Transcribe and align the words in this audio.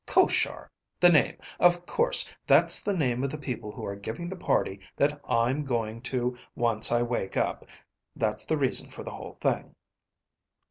Koshar! 0.07 0.71
The 0.99 1.11
name! 1.11 1.37
Of 1.59 1.85
course. 1.85 2.27
That's 2.47 2.81
the 2.81 2.97
name 2.97 3.23
of 3.23 3.29
the 3.29 3.37
people 3.37 3.71
who 3.71 3.85
are 3.85 3.95
giving 3.95 4.27
the 4.29 4.35
party 4.35 4.79
that 4.97 5.21
I'm 5.29 5.63
going 5.63 6.01
to 6.09 6.35
once 6.55 6.91
I 6.91 7.03
wake 7.03 7.37
up. 7.37 7.67
That's 8.15 8.43
the 8.43 8.57
reason 8.57 8.89
for 8.89 9.03
the 9.03 9.11
whole 9.11 9.37
thing." 9.39 9.75